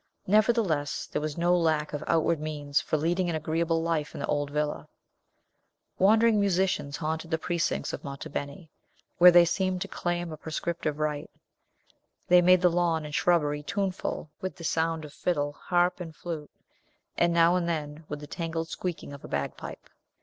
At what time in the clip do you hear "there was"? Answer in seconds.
1.05-1.37